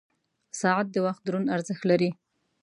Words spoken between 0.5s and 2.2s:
•ساعت د وخت دروند ارزښت لري.